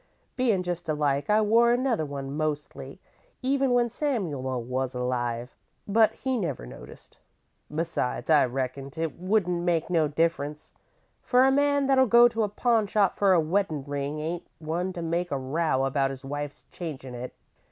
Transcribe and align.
Bein' 0.35 0.63
just 0.63 0.89
alike, 0.89 1.29
I 1.29 1.41
wore 1.41 1.71
another 1.71 2.07
one 2.07 2.35
mostly, 2.35 2.99
even 3.43 3.69
when 3.69 3.87
Samuel 3.87 4.63
was 4.63 4.95
alive, 4.95 5.55
but 5.87 6.11
he 6.13 6.37
never 6.39 6.65
noticed. 6.65 7.19
Besides, 7.71 8.27
I 8.27 8.45
reckon 8.45 8.89
't 8.89 9.13
wouldn't 9.19 9.61
make 9.63 9.91
no 9.91 10.07
difference, 10.07 10.73
for 11.21 11.43
a 11.45 11.51
man 11.51 11.85
that'll 11.85 12.07
go 12.07 12.27
to 12.29 12.41
a 12.41 12.49
pawn 12.49 12.87
shop 12.87 13.15
for 13.15 13.33
a 13.33 13.39
weddin' 13.39 13.83
ring 13.85 14.19
ain't 14.19 14.47
one 14.57 14.91
to 14.93 15.03
make 15.03 15.29
a 15.29 15.37
row 15.37 15.85
about 15.85 16.09
his 16.09 16.25
wife's 16.25 16.65
changin' 16.71 17.13
it. 17.13 17.35